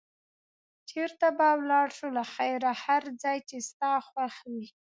[0.89, 4.67] چېرته به ولاړ شو له خیره؟ هر ځای چې ستا خوښ وي.